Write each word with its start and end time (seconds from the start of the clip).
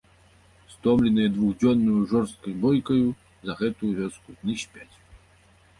Стомленыя 0.73 1.33
двухдзённаю 1.35 2.07
жорсткай 2.15 2.53
бойкаю 2.65 3.07
за 3.49 3.53
гэтую 3.61 3.95
вёску, 4.03 4.27
яны 4.41 4.59
спяць. 4.65 4.93